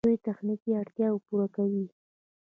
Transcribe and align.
دوی 0.07 0.23
تخنیکي 0.27 0.71
اړتیاوې 0.81 1.19
پوره 1.27 1.47
کوي. 1.55 1.85